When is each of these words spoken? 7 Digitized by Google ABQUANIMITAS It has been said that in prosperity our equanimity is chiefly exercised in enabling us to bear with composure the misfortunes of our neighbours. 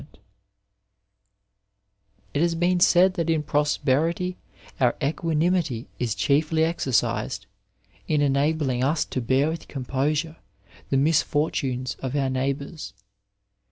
7 0.01 0.07
Digitized 0.07 0.15
by 0.17 0.21
Google 2.33 2.33
ABQUANIMITAS 2.33 2.33
It 2.33 2.41
has 2.41 2.55
been 2.55 2.79
said 2.79 3.13
that 3.13 3.29
in 3.29 3.43
prosperity 3.43 4.37
our 4.79 4.95
equanimity 5.03 5.87
is 5.99 6.15
chiefly 6.15 6.63
exercised 6.63 7.45
in 8.07 8.21
enabling 8.21 8.83
us 8.83 9.05
to 9.05 9.21
bear 9.21 9.49
with 9.49 9.67
composure 9.67 10.37
the 10.89 10.97
misfortunes 10.97 11.97
of 11.99 12.15
our 12.15 12.31
neighbours. 12.31 12.95